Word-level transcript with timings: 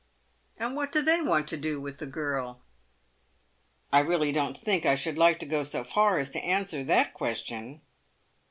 "And 0.57 0.75
wkat 0.75 0.91
do 0.93 1.01
they 1.03 1.21
want 1.21 1.47
to 1.49 1.57
do 1.57 1.79
with 1.79 1.99
the 1.99 2.07
girl 2.07 2.61
?""I 3.93 3.99
really 3.99 4.31
don't 4.31 4.57
think 4.57 4.83
I 4.83 4.95
should, 4.95 5.15
like 5.15 5.37
to 5.41 5.45
go 5.45 5.61
so 5.61 5.83
far 5.83 6.17
as 6.17 6.31
to 6.31 6.39
answer 6.39 6.83
that 6.85 7.13
question." 7.13 7.81